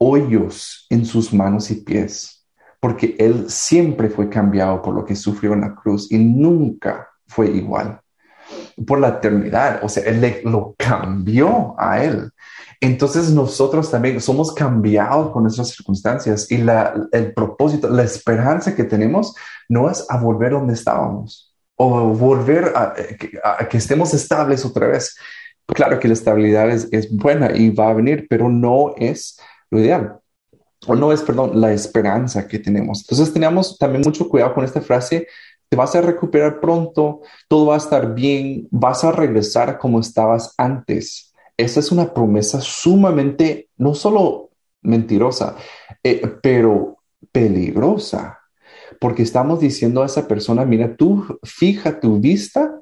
hoyos 0.02 0.86
en 0.88 1.04
sus 1.04 1.32
manos 1.32 1.70
y 1.70 1.74
pies, 1.74 2.39
porque 2.80 3.14
Él 3.18 3.48
siempre 3.48 4.08
fue 4.08 4.28
cambiado 4.28 4.80
por 4.82 4.94
lo 4.94 5.04
que 5.04 5.14
sufrió 5.14 5.52
en 5.52 5.60
la 5.60 5.74
cruz 5.74 6.10
y 6.10 6.18
nunca 6.18 7.08
fue 7.26 7.48
igual 7.50 8.00
por 8.86 8.98
la 8.98 9.08
eternidad. 9.08 9.80
O 9.82 9.88
sea, 9.88 10.04
Él 10.04 10.40
lo 10.44 10.74
cambió 10.76 11.74
a 11.78 12.02
Él. 12.02 12.30
Entonces 12.80 13.30
nosotros 13.30 13.90
también 13.90 14.20
somos 14.20 14.54
cambiados 14.54 15.30
con 15.32 15.42
nuestras 15.42 15.68
circunstancias 15.68 16.50
y 16.50 16.58
la, 16.58 16.94
el 17.12 17.34
propósito, 17.34 17.90
la 17.90 18.02
esperanza 18.02 18.74
que 18.74 18.84
tenemos 18.84 19.34
no 19.68 19.90
es 19.90 20.06
a 20.08 20.16
volver 20.16 20.52
donde 20.52 20.72
estábamos 20.72 21.54
o 21.76 22.08
volver 22.08 22.72
a, 22.74 22.94
que 23.68 23.76
estemos 23.76 24.14
estables 24.14 24.64
otra 24.64 24.86
vez. 24.86 25.16
Claro 25.66 26.00
que 26.00 26.08
la 26.08 26.14
estabilidad 26.14 26.70
es, 26.70 26.88
es 26.90 27.14
buena 27.14 27.52
y 27.54 27.70
va 27.70 27.90
a 27.90 27.94
venir, 27.94 28.26
pero 28.28 28.48
no 28.48 28.94
es 28.96 29.38
lo 29.70 29.78
ideal. 29.80 30.19
O 30.86 30.94
no 30.94 31.12
es, 31.12 31.22
perdón, 31.22 31.60
la 31.60 31.72
esperanza 31.72 32.48
que 32.48 32.58
tenemos. 32.58 33.00
Entonces 33.00 33.32
tenemos 33.32 33.76
también 33.78 34.02
mucho 34.04 34.28
cuidado 34.28 34.54
con 34.54 34.64
esta 34.64 34.80
frase, 34.80 35.26
te 35.68 35.76
vas 35.76 35.94
a 35.94 36.00
recuperar 36.00 36.60
pronto, 36.60 37.20
todo 37.48 37.66
va 37.66 37.74
a 37.74 37.78
estar 37.78 38.14
bien, 38.14 38.66
vas 38.70 39.04
a 39.04 39.12
regresar 39.12 39.78
como 39.78 40.00
estabas 40.00 40.54
antes. 40.58 41.32
Esa 41.56 41.80
es 41.80 41.92
una 41.92 42.12
promesa 42.12 42.60
sumamente, 42.60 43.68
no 43.76 43.94
solo 43.94 44.50
mentirosa, 44.82 45.56
eh, 46.02 46.22
pero 46.42 46.98
peligrosa, 47.30 48.40
porque 48.98 49.22
estamos 49.22 49.60
diciendo 49.60 50.02
a 50.02 50.06
esa 50.06 50.26
persona, 50.26 50.64
mira, 50.64 50.96
tú 50.96 51.38
fija 51.42 52.00
tu 52.00 52.18
vista 52.18 52.80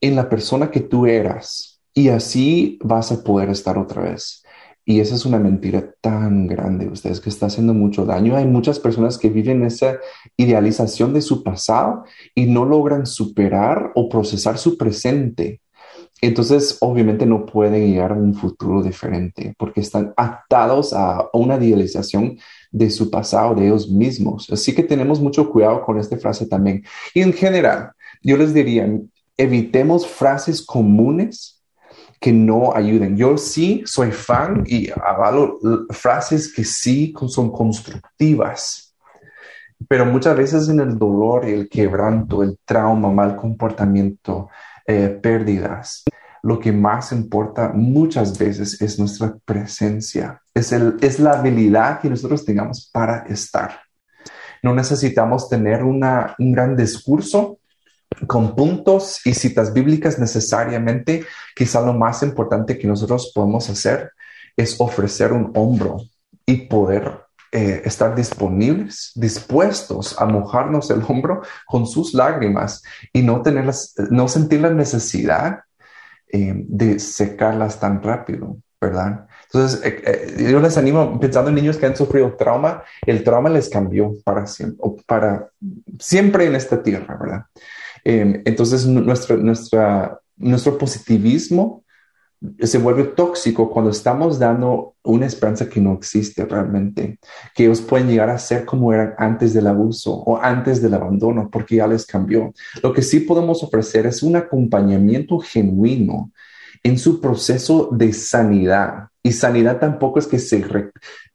en 0.00 0.16
la 0.16 0.28
persona 0.28 0.70
que 0.70 0.80
tú 0.80 1.06
eras 1.06 1.80
y 1.94 2.08
así 2.08 2.78
vas 2.82 3.12
a 3.12 3.22
poder 3.22 3.50
estar 3.50 3.78
otra 3.78 4.02
vez. 4.02 4.39
Y 4.84 5.00
esa 5.00 5.14
es 5.14 5.24
una 5.24 5.38
mentira 5.38 5.94
tan 6.00 6.46
grande, 6.46 6.88
ustedes, 6.88 7.20
que 7.20 7.28
está 7.28 7.46
haciendo 7.46 7.74
mucho 7.74 8.06
daño. 8.06 8.36
Hay 8.36 8.46
muchas 8.46 8.78
personas 8.78 9.18
que 9.18 9.28
viven 9.28 9.64
esa 9.64 9.98
idealización 10.36 11.12
de 11.14 11.22
su 11.22 11.42
pasado 11.42 12.04
y 12.34 12.46
no 12.46 12.64
logran 12.64 13.06
superar 13.06 13.92
o 13.94 14.08
procesar 14.08 14.58
su 14.58 14.76
presente. 14.76 15.60
Entonces, 16.22 16.76
obviamente 16.80 17.24
no 17.24 17.46
pueden 17.46 17.86
llegar 17.86 18.12
a 18.12 18.16
un 18.16 18.34
futuro 18.34 18.82
diferente 18.82 19.54
porque 19.58 19.80
están 19.80 20.12
atados 20.16 20.92
a 20.92 21.28
una 21.32 21.56
idealización 21.56 22.38
de 22.70 22.90
su 22.90 23.10
pasado, 23.10 23.54
de 23.54 23.66
ellos 23.66 23.88
mismos. 23.90 24.50
Así 24.50 24.74
que 24.74 24.82
tenemos 24.82 25.20
mucho 25.20 25.50
cuidado 25.50 25.82
con 25.82 25.98
esta 25.98 26.18
frase 26.18 26.46
también. 26.46 26.84
Y 27.14 27.20
en 27.22 27.32
general, 27.32 27.92
yo 28.22 28.36
les 28.36 28.52
diría, 28.52 28.86
evitemos 29.36 30.06
frases 30.06 30.64
comunes 30.64 31.59
que 32.20 32.32
no 32.32 32.74
ayuden. 32.74 33.16
Yo 33.16 33.38
sí 33.38 33.82
soy 33.86 34.12
fan 34.12 34.62
y 34.66 34.90
avalo 34.90 35.58
frases 35.90 36.52
que 36.52 36.64
sí 36.64 37.14
son 37.28 37.50
constructivas, 37.50 38.94
pero 39.88 40.04
muchas 40.04 40.36
veces 40.36 40.68
en 40.68 40.80
el 40.80 40.98
dolor, 40.98 41.46
el 41.46 41.68
quebranto, 41.68 42.42
el 42.42 42.58
trauma, 42.66 43.10
mal 43.10 43.36
comportamiento, 43.36 44.50
eh, 44.86 45.08
pérdidas, 45.08 46.04
lo 46.42 46.58
que 46.58 46.72
más 46.72 47.12
importa 47.12 47.72
muchas 47.74 48.38
veces 48.38 48.80
es 48.80 48.98
nuestra 48.98 49.36
presencia, 49.44 50.42
es, 50.54 50.72
el, 50.72 50.96
es 51.00 51.20
la 51.20 51.32
habilidad 51.32 52.00
que 52.00 52.10
nosotros 52.10 52.44
tengamos 52.44 52.90
para 52.92 53.24
estar. 53.28 53.80
No 54.62 54.74
necesitamos 54.74 55.48
tener 55.48 55.82
una, 55.82 56.34
un 56.38 56.52
gran 56.52 56.76
discurso, 56.76 57.59
con 58.26 58.54
puntos 58.54 59.24
y 59.24 59.34
citas 59.34 59.72
bíblicas 59.72 60.18
necesariamente, 60.18 61.24
quizá 61.54 61.80
lo 61.80 61.92
más 61.92 62.22
importante 62.22 62.78
que 62.78 62.86
nosotros 62.86 63.32
podemos 63.34 63.68
hacer 63.70 64.12
es 64.56 64.76
ofrecer 64.78 65.32
un 65.32 65.52
hombro 65.54 66.02
y 66.44 66.66
poder 66.66 67.20
eh, 67.52 67.82
estar 67.84 68.14
disponibles, 68.14 69.12
dispuestos 69.14 70.20
a 70.20 70.24
mojarnos 70.24 70.90
el 70.90 71.02
hombro 71.06 71.42
con 71.66 71.86
sus 71.86 72.14
lágrimas 72.14 72.82
y 73.12 73.22
no, 73.22 73.42
tener 73.42 73.70
no 74.10 74.28
sentir 74.28 74.60
la 74.60 74.70
necesidad 74.70 75.60
eh, 76.28 76.52
de 76.54 76.98
secarlas 77.00 77.80
tan 77.80 78.02
rápido, 78.02 78.58
¿verdad? 78.80 79.26
Entonces, 79.46 79.80
eh, 79.82 80.46
yo 80.48 80.60
les 80.60 80.76
animo, 80.78 81.18
pensando 81.18 81.48
en 81.48 81.56
niños 81.56 81.76
que 81.76 81.86
han 81.86 81.96
sufrido 81.96 82.36
trauma, 82.36 82.84
el 83.04 83.24
trauma 83.24 83.48
les 83.48 83.68
cambió 83.68 84.12
para 84.24 84.46
siempre, 84.46 84.86
para 85.06 85.48
siempre 85.98 86.46
en 86.46 86.54
esta 86.54 86.80
tierra, 86.80 87.16
¿verdad? 87.20 87.46
Em, 88.04 88.42
entonces, 88.44 88.86
nuestro, 88.86 89.36
nuestra, 89.36 90.20
nuestro 90.36 90.78
positivismo 90.78 91.84
se 92.58 92.78
vuelve 92.78 93.04
tóxico 93.04 93.70
cuando 93.70 93.90
estamos 93.90 94.38
dando 94.38 94.94
una 95.02 95.26
esperanza 95.26 95.68
que 95.68 95.80
no 95.80 95.92
existe 95.92 96.46
realmente, 96.46 97.18
que 97.54 97.64
ellos 97.64 97.82
pueden 97.82 98.08
llegar 98.08 98.30
a 98.30 98.38
ser 98.38 98.64
como 98.64 98.92
eran 98.94 99.14
antes 99.18 99.52
del 99.52 99.66
abuso 99.66 100.12
o 100.12 100.38
antes 100.38 100.80
del 100.80 100.94
abandono, 100.94 101.50
porque 101.50 101.76
ya 101.76 101.86
les 101.86 102.06
cambió. 102.06 102.54
Lo 102.82 102.94
que 102.94 103.02
sí 103.02 103.20
podemos 103.20 103.62
ofrecer 103.62 104.06
es 104.06 104.22
un 104.22 104.36
acompañamiento 104.36 105.38
genuino 105.38 106.32
en 106.82 106.98
su 106.98 107.20
proceso 107.20 107.90
de 107.92 108.12
sanidad 108.14 109.09
Y 109.22 109.32
sanidad 109.32 109.78
tampoco 109.78 110.18
es 110.18 110.26
que 110.26 110.38
se 110.38 110.64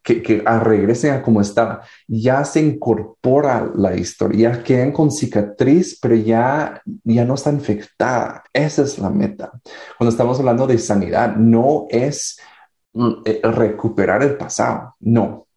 que, 0.02 0.22
que 0.22 0.42
regresen 0.42 1.14
a 1.14 1.22
como 1.22 1.42
estaba. 1.42 1.82
Ya 2.08 2.44
se 2.46 2.62
incorpora 2.62 3.72
la 3.76 3.96
historia, 3.96 4.54
ya 4.54 4.64
quedan 4.64 4.92
con 4.92 5.12
cicatriz, 5.12 5.98
pero 6.02 6.16
ya, 6.16 6.82
ya 7.04 7.26
no 7.26 7.36
está 7.36 7.52
infectada. 7.52 8.44
Esa 8.54 8.84
es 8.84 8.98
la 8.98 9.10
meta. 9.10 9.52
Cuando 9.98 10.12
estamos 10.12 10.40
hablando 10.40 10.66
de 10.66 10.78
sanidad, 10.80 11.36
no 11.36 11.86
es 11.90 12.40
mm, 12.94 13.12
eh, 13.26 13.42
recuperar 13.44 14.24
el 14.24 14.36
pasado, 14.36 14.96
no. 15.00 15.48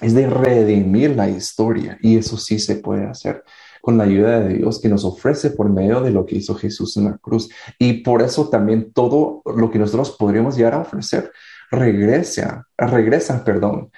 Es 0.00 0.14
de 0.14 0.28
redimir 0.28 1.16
la 1.16 1.28
historia 1.28 1.98
y 2.02 2.18
eso 2.18 2.36
sí 2.36 2.58
se 2.58 2.76
puede 2.76 3.06
hacer 3.06 3.42
con 3.80 3.96
la 3.96 4.04
ayuda 4.04 4.40
de 4.40 4.54
Dios 4.54 4.80
que 4.80 4.88
nos 4.88 5.04
ofrece 5.04 5.50
por 5.50 5.70
medio 5.70 6.00
de 6.00 6.10
lo 6.10 6.26
que 6.26 6.34
hizo 6.34 6.56
Jesús 6.56 6.96
en 6.96 7.04
la 7.04 7.18
cruz. 7.18 7.48
Y 7.78 8.02
por 8.02 8.20
eso 8.20 8.48
también 8.48 8.92
todo 8.92 9.42
lo 9.44 9.70
que 9.70 9.78
nosotros 9.78 10.16
podríamos 10.18 10.56
llegar 10.56 10.74
a 10.74 10.80
ofrecer 10.80 11.30
regresa, 11.70 12.66
regresa, 12.76 13.44
perdón, 13.44 13.90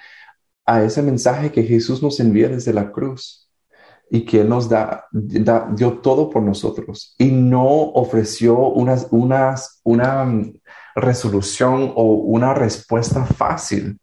a 0.65 0.83
ese 0.83 1.01
mensaje 1.01 1.51
que 1.51 1.63
Jesús 1.63 2.01
nos 2.03 2.19
envía 2.19 2.49
desde 2.49 2.73
la 2.73 2.91
cruz 2.91 3.49
y 4.09 4.25
que 4.25 4.41
Él 4.41 4.49
nos 4.49 4.69
da, 4.69 5.05
dio 5.11 5.99
todo 5.99 6.29
por 6.29 6.41
nosotros 6.43 7.15
y 7.17 7.31
no 7.31 7.65
ofreció 7.67 8.57
unas, 8.57 9.07
unas, 9.11 9.79
una 9.83 10.27
resolución 10.95 11.93
o 11.95 12.13
una 12.13 12.53
respuesta 12.53 13.25
fácil. 13.25 13.99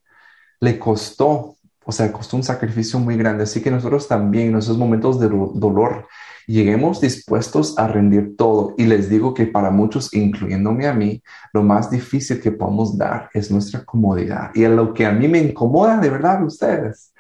Le 0.61 0.79
costó 0.79 1.57
o 1.89 1.93
sea, 1.93 2.13
costó 2.13 2.37
un 2.37 2.43
sacrificio 2.43 2.99
muy 2.99 3.17
grande. 3.17 3.45
Así 3.45 3.63
que 3.63 3.71
nosotros 3.71 4.09
también 4.09 4.49
en 4.49 4.57
esos 4.57 4.77
momentos 4.77 5.21
de 5.21 5.29
dolor 5.29 6.09
lleguemos 6.47 7.01
dispuestos 7.01 7.79
a 7.79 7.89
rendir 7.89 8.37
todo. 8.37 8.75
Y 8.79 8.87
les 8.87 9.11
digo 9.11 9.35
que 9.35 9.47
para 9.47 9.71
muchos, 9.71 10.15
incluyéndome 10.15 10.87
a 10.87 10.95
mí, 10.95 11.23
lo 11.53 11.63
más 11.63 11.91
difícil 11.91 12.41
que 12.41 12.53
podemos 12.53 12.97
dar 12.97 13.29
es 13.35 13.51
nuestra 13.51 13.85
comodidad. 13.85 14.51
Y 14.55 14.67
lo 14.67 14.95
que 14.95 15.07
a 15.07 15.13
mí 15.13 15.29
me 15.29 15.39
incomoda 15.39 15.99
de 15.99 16.11
verdad 16.11 16.43
ustedes 16.45 17.13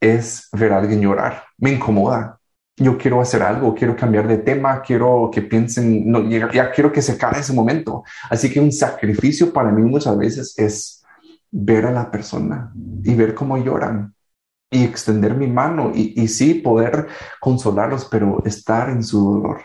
es 0.00 0.48
ver 0.52 0.72
a 0.72 0.78
alguien 0.78 1.00
llorar. 1.00 1.44
Me 1.56 1.72
incomoda. 1.72 2.38
Yo 2.76 2.96
quiero 2.96 3.20
hacer 3.20 3.42
algo, 3.42 3.74
quiero 3.74 3.96
cambiar 3.96 4.28
de 4.28 4.38
tema, 4.38 4.80
quiero 4.82 5.30
que 5.32 5.42
piensen, 5.42 6.08
no, 6.08 6.22
ya, 6.28 6.48
ya 6.52 6.70
quiero 6.70 6.92
que 6.92 7.02
se 7.02 7.12
acabe 7.12 7.40
ese 7.40 7.52
momento. 7.52 8.04
Así 8.30 8.50
que 8.50 8.60
un 8.60 8.70
sacrificio 8.70 9.52
para 9.52 9.72
mí 9.72 9.82
muchas 9.82 10.16
veces 10.16 10.54
es 10.56 11.04
ver 11.50 11.86
a 11.86 11.90
la 11.90 12.08
persona 12.08 12.72
y 13.02 13.14
ver 13.14 13.34
cómo 13.34 13.56
lloran 13.58 14.14
y 14.70 14.84
extender 14.84 15.34
mi 15.34 15.46
mano 15.46 15.92
y, 15.94 16.20
y 16.20 16.28
sí 16.28 16.54
poder 16.54 17.08
consolarlos, 17.40 18.06
pero 18.06 18.42
estar 18.44 18.90
en 18.90 19.02
su 19.02 19.32
dolor. 19.32 19.62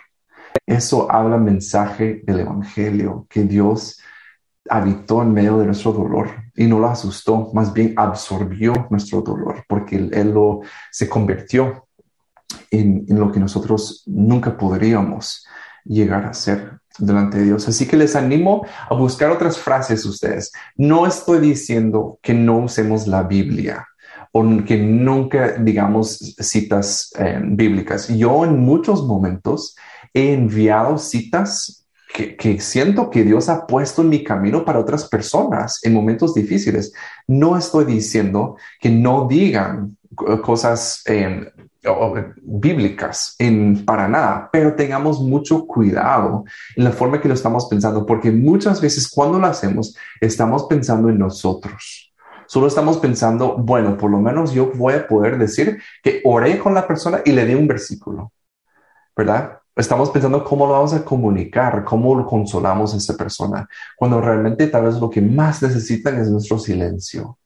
Eso 0.65 1.11
habla 1.11 1.37
mensaje 1.37 2.21
del 2.23 2.41
Evangelio, 2.41 3.27
que 3.29 3.43
Dios 3.43 3.99
habitó 4.69 5.21
en 5.21 5.33
medio 5.33 5.57
de 5.57 5.65
nuestro 5.65 5.91
dolor 5.91 6.29
y 6.55 6.65
no 6.65 6.79
lo 6.79 6.87
asustó, 6.87 7.51
más 7.53 7.73
bien 7.73 7.93
absorbió 7.97 8.87
nuestro 8.89 9.21
dolor 9.21 9.65
porque 9.67 9.97
Él, 9.97 10.31
lo, 10.31 10.61
se 10.91 11.09
convirtió 11.09 11.87
en, 12.71 13.05
en, 13.09 13.19
lo 13.19 13.31
que 13.31 13.39
nosotros 13.39 14.03
nunca 14.05 14.57
podríamos 14.57 15.45
llegar 15.83 16.25
a 16.25 16.33
ser 16.33 16.79
delante 16.97 17.39
de 17.39 17.45
Dios. 17.45 17.67
Así 17.67 17.87
que 17.87 17.97
les 17.97 18.15
animo 18.15 18.65
a 18.89 18.93
buscar 18.95 19.31
otras 19.31 19.57
frases 19.57 20.05
ustedes. 20.05 20.51
No 20.77 21.05
estoy 21.05 21.39
diciendo 21.39 22.19
que 22.21 22.33
no 22.33 22.59
usemos 22.59 23.07
la 23.07 23.23
Biblia 23.23 23.85
o 24.35 24.43
que 24.65 24.77
nunca 24.77 25.53
digamos 25.59 26.35
citas 26.39 27.13
eh, 27.19 27.39
bíblicas. 27.43 28.07
Yo 28.09 28.43
en 28.43 28.59
muchos 28.59 29.05
momentos 29.05 29.75
he 30.11 30.33
enviado 30.33 30.97
citas 30.97 31.85
que, 32.37 32.59
siento 32.59 33.09
que 33.09 33.23
Dios 33.23 33.49
ha 33.49 33.65
puesto 33.65 34.01
en 34.01 34.09
mi 34.09 34.23
camino 34.23 34.65
para 34.65 34.79
otras 34.79 35.07
personas 35.07 35.79
en 35.83 35.93
momentos 35.93 36.33
difíciles. 36.33 36.93
No 37.27 37.57
estoy 37.57 37.85
diciendo 37.85 38.57
que 38.79 38.89
no 38.89 39.27
digan 39.27 39.97
cosas 40.43 41.03
eh, 41.07 41.51
bíblicas 42.41 43.35
en, 43.39 43.85
para 43.85 44.07
nada, 44.07 44.49
pero 44.51 44.75
tengamos 44.75 45.21
mucho 45.21 45.65
cuidado 45.65 46.43
en 46.75 46.83
la 46.83 46.91
forma 46.91 47.19
que 47.19 47.27
lo 47.27 47.33
estamos 47.33 47.67
pensando, 47.67 48.05
porque 48.05 48.31
muchas 48.31 48.81
veces 48.81 49.07
cuando 49.07 49.39
lo 49.39 49.47
hacemos, 49.47 49.95
estamos 50.21 50.65
pensando 50.65 51.09
en 51.09 51.19
nosotros. 51.19 52.12
Solo 52.53 52.67
estamos 52.67 52.99
pensando, 52.99 53.55
bueno, 53.57 53.97
por 53.97 54.11
lo 54.11 54.19
menos 54.19 54.53
yo 54.53 54.71
voy 54.75 54.93
a 54.93 55.07
poder 55.07 55.39
decir 55.39 55.81
que 56.03 56.21
oré 56.23 56.59
con 56.59 56.75
la 56.75 56.85
persona 56.85 57.21
y 57.25 57.31
le 57.31 57.47
di 57.47 57.55
un 57.55 57.67
versículo, 57.67 58.31
¿verdad? 59.17 59.57
Estamos 59.75 60.11
pensando 60.11 60.43
cómo 60.43 60.67
lo 60.67 60.73
vamos 60.73 60.93
a 60.93 61.03
comunicar, 61.03 61.83
cómo 61.83 62.13
lo 62.13 62.27
consolamos 62.27 62.93
a 62.93 62.97
esa 62.97 63.17
persona, 63.17 63.67
cuando 63.97 64.21
realmente 64.21 64.67
tal 64.67 64.83
vez 64.83 64.99
lo 64.99 65.09
que 65.09 65.19
más 65.19 65.63
necesitan 65.63 66.21
es 66.21 66.29
nuestro 66.29 66.59
silencio. 66.59 67.39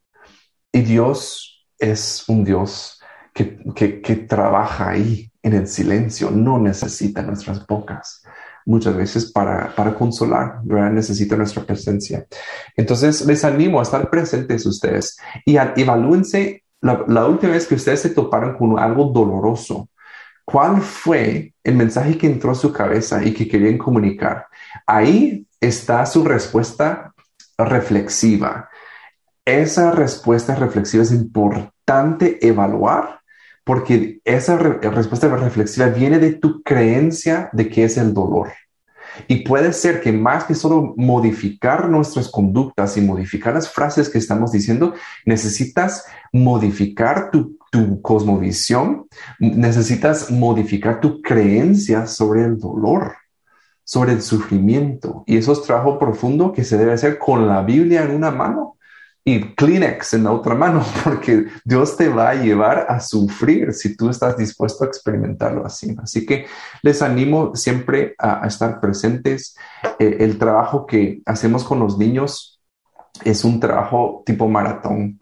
Y 0.74 0.82
Dios 0.82 1.66
es 1.80 2.26
un 2.28 2.44
Dios 2.44 3.00
que, 3.34 4.26
trabaja 4.28 4.90
ahí 4.90 5.32
en 5.42 5.54
el 5.54 5.70
silencio, 5.70 6.32
no 6.32 6.60
necesita 6.60 7.22
nuestras 7.22 7.66
bocas. 7.66 8.24
Muchas 8.68 8.96
veces 8.96 9.32
para, 9.32 9.74
consolar, 9.98 10.60
¿verdad? 10.64 10.92
necesita 10.92 11.36
nuestra 11.36 11.64
presencia. 11.64 12.28
Entonces, 12.76 13.26
les 13.26 13.44
animo 13.44 13.80
a 13.80 13.84
estar 13.84 14.10
presentes 14.10 14.66
ustedes 14.66 15.18
y 15.46 15.58
evalúense 15.58 16.64
la, 16.82 17.04
la 17.08 17.26
última 17.26 17.54
vez 17.54 17.66
que 17.66 17.76
ustedes 17.76 18.02
se 18.02 18.10
toparon 18.10 18.58
con 18.58 18.78
algo 18.78 19.06
doloroso. 19.06 19.90
¿Cuál 20.44 20.82
fue 20.82 21.54
el 21.64 21.76
mensaje 21.76 22.18
que 22.18 22.28
entró 22.28 22.52
a 22.52 22.56
su 22.56 22.72
cabeza 22.72 23.24
y 23.24 23.34
que 23.34 23.48
querían 23.48 23.78
comunicar? 23.78 24.48
Ahí 24.86 25.48
está 25.60 26.06
su 26.06 26.24
respuesta 26.24 27.14
reflexiva. 27.58 28.70
Esa 29.46 29.92
respuesta 29.92 30.56
reflexiva 30.56 31.04
es 31.04 31.12
importante 31.12 32.46
evaluar 32.46 33.17
porque 33.68 34.22
esa 34.24 34.58
respuesta 34.58 35.28
reflexiva 35.28 35.88
viene 35.88 36.20
de 36.20 36.32
tu 36.32 36.64
creencia 36.64 37.50
de 37.52 37.68
qué 37.68 37.84
es 37.84 37.98
el 37.98 38.14
dolor. 38.14 38.54
Y 39.28 39.44
puede 39.44 39.74
ser 39.74 40.00
que 40.00 40.14
más 40.14 40.46
que 40.46 40.56
solo 40.56 40.94
modificar 40.96 41.90
nuestras 41.90 42.30
conductas 42.30 42.96
y 42.96 43.02
modificar 43.02 43.56
las 43.56 43.70
frases 43.70 44.08
que 44.08 44.20
estamos 44.20 44.54
diciendo, 44.54 44.94
necesitas 45.26 46.06
modificar 46.32 47.30
tu, 47.30 47.58
tu 47.70 48.02
cosmovisión, 48.02 49.08
necesitas 49.38 50.32
modificar 50.32 51.02
tu 51.02 51.22
creencia 51.22 52.08
sobre 52.08 52.46
el 52.46 52.58
dolor, 52.58 53.16
sobre 53.84 54.14
el 54.14 54.22
sufrimiento. 54.22 55.26
Y 55.28 55.36
eso 55.36 55.52
es 55.52 55.62
trabajo 55.64 56.00
profundo 56.00 56.54
que 56.54 56.64
se 56.64 56.78
debe 56.78 56.94
hacer 56.94 57.18
con 57.18 57.50
la 57.50 57.64
Biblia 57.64 58.04
en 58.04 58.16
una 58.16 58.32
mano 58.32 58.77
y 59.28 59.42
Kleenex 59.56 60.14
en 60.14 60.24
la 60.24 60.32
otra 60.32 60.56
mano, 60.56 60.86
porque 61.04 61.48
Dios 61.66 61.98
te 61.98 62.08
va 62.08 62.30
a 62.30 62.36
llevar 62.36 62.86
a 62.88 63.02
sufrir 63.02 63.74
si 63.74 63.98
tú 63.98 64.10
estás 64.10 64.38
dispuesto 64.38 64.86
a 64.86 64.88
experimentarlo 64.88 65.66
así. 65.66 65.94
Así 66.02 66.26
que 66.26 66.46
les 66.82 67.02
animo 67.02 67.54
siempre 67.54 68.16
a, 68.20 68.48
estar 68.48 68.80
presentes. 68.80 69.58
Eh, 70.00 70.16
el 70.22 70.38
trabajo 70.38 70.86
que 70.86 71.22
hacemos 71.26 71.66
con 71.66 71.80
los 71.80 71.98
niños 71.98 72.62
es 73.26 73.44
un 73.44 73.60
trabajo 73.60 74.24
tipo 74.26 74.48
maratón 74.48 75.20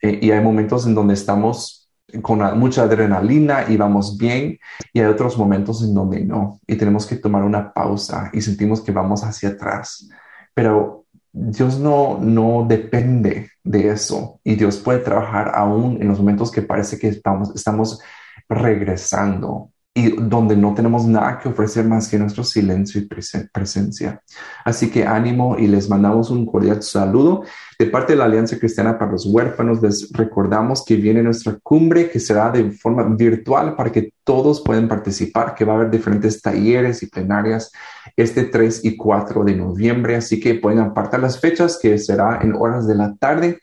eh, 0.00 0.18
y 0.22 0.30
hay 0.30 0.42
momentos 0.42 0.86
en 0.86 0.94
donde 0.94 1.12
estamos 1.12 1.90
con 2.22 2.38
mucha 2.58 2.84
adrenalina 2.84 3.66
y 3.68 3.76
vamos 3.76 4.16
bien 4.16 4.58
y 4.94 5.00
hay 5.00 5.06
otros 5.06 5.36
momentos 5.36 5.82
en 5.82 5.94
donde 5.94 6.24
no 6.24 6.58
y 6.66 6.76
tenemos 6.76 7.04
que 7.04 7.16
tomar 7.16 7.42
una 7.42 7.70
pausa 7.72 8.30
y 8.32 8.40
sentimos 8.40 8.80
que 8.80 8.92
vamos 8.92 9.22
hacia 9.24 9.50
atrás. 9.50 10.08
Pero 10.54 11.01
Dios 11.32 11.78
no, 11.78 12.18
no 12.20 12.66
depende 12.68 13.50
de 13.64 13.88
eso 13.88 14.40
y 14.44 14.54
Dios 14.54 14.76
puede 14.76 14.98
trabajar 14.98 15.52
aún 15.54 15.98
en 16.00 16.08
los 16.08 16.18
momentos 16.18 16.50
que 16.50 16.62
parece 16.62 16.98
que 16.98 17.08
estamos, 17.08 17.54
estamos 17.54 18.00
regresando 18.48 19.71
y 19.94 20.16
donde 20.16 20.56
no 20.56 20.72
tenemos 20.72 21.04
nada 21.04 21.38
que 21.38 21.50
ofrecer 21.50 21.84
más 21.84 22.08
que 22.08 22.18
nuestro 22.18 22.44
silencio 22.44 23.00
y 23.00 23.08
presencia. 23.52 24.22
Así 24.64 24.90
que 24.90 25.06
ánimo 25.06 25.58
y 25.58 25.66
les 25.66 25.90
mandamos 25.90 26.30
un 26.30 26.46
cordial 26.46 26.82
saludo 26.82 27.42
de 27.78 27.86
parte 27.86 28.14
de 28.14 28.18
la 28.18 28.24
Alianza 28.24 28.58
Cristiana 28.58 28.98
para 28.98 29.12
los 29.12 29.26
Huérfanos. 29.26 29.82
Les 29.82 30.10
recordamos 30.12 30.82
que 30.82 30.96
viene 30.96 31.22
nuestra 31.22 31.58
cumbre 31.62 32.08
que 32.10 32.20
será 32.20 32.50
de 32.50 32.70
forma 32.70 33.02
virtual 33.02 33.76
para 33.76 33.92
que 33.92 34.14
todos 34.24 34.62
puedan 34.62 34.88
participar, 34.88 35.54
que 35.54 35.66
va 35.66 35.74
a 35.74 35.76
haber 35.76 35.90
diferentes 35.90 36.40
talleres 36.40 37.02
y 37.02 37.06
plenarias 37.08 37.70
este 38.16 38.44
3 38.44 38.86
y 38.86 38.96
4 38.96 39.44
de 39.44 39.56
noviembre. 39.56 40.16
Así 40.16 40.40
que 40.40 40.54
pueden 40.54 40.78
apartar 40.78 41.20
las 41.20 41.38
fechas 41.38 41.78
que 41.80 41.98
será 41.98 42.40
en 42.40 42.54
horas 42.54 42.86
de 42.86 42.94
la 42.94 43.14
tarde 43.16 43.60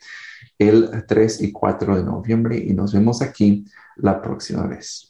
el 0.58 1.04
3 1.08 1.42
y 1.42 1.50
4 1.50 1.96
de 1.96 2.04
noviembre 2.04 2.56
y 2.56 2.72
nos 2.72 2.92
vemos 2.92 3.20
aquí 3.20 3.64
la 3.96 4.22
próxima 4.22 4.66
vez. 4.68 5.09